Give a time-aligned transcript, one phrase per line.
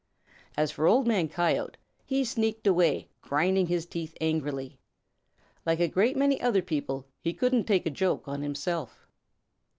[0.57, 4.79] As for Old Man Coyote, he sneaked away, grinding his teeth angrily.
[5.63, 9.05] Like a great many other people, he couldn't take a joke on himself.